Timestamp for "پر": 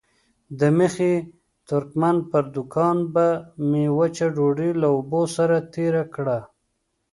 2.31-2.43